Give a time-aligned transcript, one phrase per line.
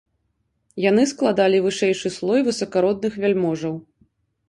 [0.89, 3.73] Яны складалі вышэйшы слой высакародных вяльможаў.